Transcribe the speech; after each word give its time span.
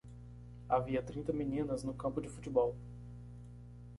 Havia 0.67 1.03
trinta 1.03 1.31
meninas 1.31 1.83
no 1.83 1.93
campo 1.93 2.19
de 2.21 2.27
futebol. 2.27 2.75